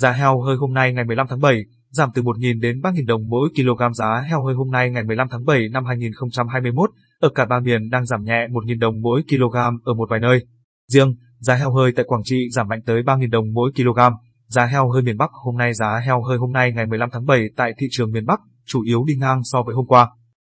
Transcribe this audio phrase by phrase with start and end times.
[0.00, 3.28] Giá heo hơi hôm nay ngày 15 tháng 7 giảm từ 1.000 đến 3.000 đồng
[3.28, 7.44] mỗi kg giá heo hơi hôm nay ngày 15 tháng 7 năm 2021 ở cả
[7.44, 10.46] ba miền đang giảm nhẹ 1.000 đồng mỗi kg ở một vài nơi.
[10.88, 14.00] Riêng, giá heo hơi tại Quảng Trị giảm mạnh tới 3.000 đồng mỗi kg.
[14.46, 17.26] Giá heo hơi miền Bắc hôm nay giá heo hơi hôm nay ngày 15 tháng
[17.26, 20.08] 7 tại thị trường miền Bắc chủ yếu đi ngang so với hôm qua.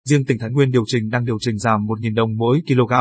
[0.04, 2.92] Riêng tỉnh Thái Nguyên điều chỉnh đang điều chỉnh giảm 1.000 đồng mỗi kg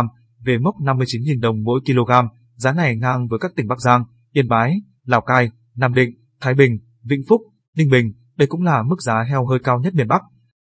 [0.46, 2.12] về mốc 59.000 đồng mỗi kg,
[2.56, 4.74] giá này ngang với các tỉnh Bắc Giang, Yên Bái,
[5.06, 6.10] Lào Cai, Nam Định,
[6.42, 7.42] Thái Bình, Vĩnh Phúc,
[7.76, 10.22] Ninh Bình, đây cũng là mức giá heo hơi cao nhất miền Bắc.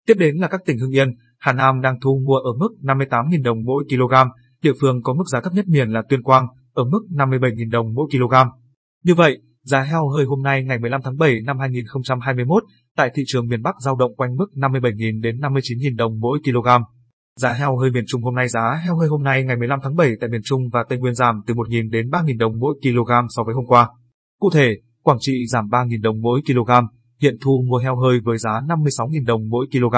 [0.08, 3.44] Tiếp đến là các tỉnh Hưng Yên, Hà Nam đang thu mua ở mức 58.000
[3.44, 4.14] đồng mỗi kg,
[4.62, 7.94] địa phương có mức giá thấp nhất miền là Tuyên Quang, ở mức 57.000 đồng
[7.94, 8.36] mỗi kg.
[9.04, 12.64] Như vậy, giá heo hơi hôm nay ngày 15 tháng 7 năm 2021
[12.96, 16.68] tại thị trường miền Bắc giao động quanh mức 57.000 đến 59.000 đồng mỗi kg.
[17.40, 19.96] Giá heo hơi miền Trung hôm nay giá heo hơi hôm nay ngày 15 tháng
[19.96, 23.12] 7 tại miền Trung và Tây Nguyên giảm từ 1.000 đến 3.000 đồng mỗi kg
[23.30, 23.90] so với hôm qua.
[24.40, 26.72] Cụ thể, Quảng Trị giảm 3.000 đồng mỗi kg,
[27.22, 29.96] hiện thu mua heo hơi với giá 56.000 đồng mỗi kg.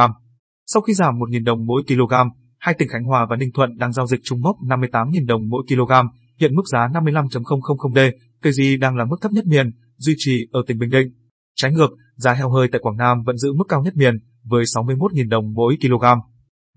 [0.66, 2.14] Sau khi giảm 1.000 đồng mỗi kg,
[2.60, 5.64] hai tỉnh Khánh Hòa và Ninh Thuận đang giao dịch chung mốc 58.000 đồng mỗi
[5.68, 5.92] kg,
[6.40, 10.62] hiện mức giá 55.000D, cây gì đang là mức thấp nhất miền, duy trì ở
[10.68, 11.08] tỉnh Bình Định.
[11.56, 14.64] Trái ngược, giá heo hơi tại Quảng Nam vẫn giữ mức cao nhất miền, với
[14.64, 16.06] 61.000 đồng mỗi kg.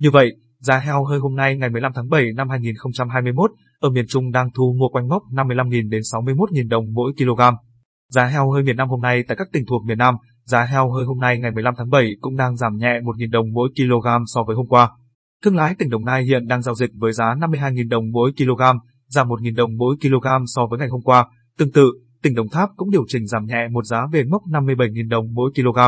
[0.01, 4.05] Như vậy, giá heo hơi hôm nay ngày 15 tháng 7 năm 2021 ở miền
[4.09, 7.41] Trung đang thu mua quanh mốc 55.000 đến 61.000 đồng mỗi kg.
[8.09, 10.93] Giá heo hơi miền Nam hôm nay tại các tỉnh thuộc miền Nam, giá heo
[10.93, 14.09] hơi hôm nay ngày 15 tháng 7 cũng đang giảm nhẹ 1.000 đồng mỗi kg
[14.27, 14.91] so với hôm qua.
[15.45, 18.63] Thương lái tỉnh Đồng Nai hiện đang giao dịch với giá 52.000 đồng mỗi kg,
[19.07, 21.27] giảm 1.000 đồng mỗi kg so với ngày hôm qua.
[21.59, 21.91] Tương tự,
[22.23, 25.51] tỉnh Đồng Tháp cũng điều chỉnh giảm nhẹ một giá về mốc 57.000 đồng mỗi
[25.55, 25.79] kg.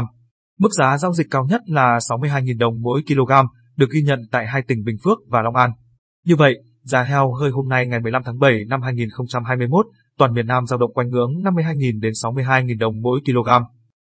[0.58, 3.32] Mức giá giao dịch cao nhất là 62.000 đồng mỗi kg,
[3.76, 5.70] được ghi nhận tại hai tỉnh Bình Phước và Long An.
[6.24, 9.86] Như vậy, giá heo hơi hôm nay ngày 15 tháng 7 năm 2021,
[10.18, 13.48] toàn miền Nam giao động quanh ngưỡng 52.000 đến 62.000 đồng mỗi kg.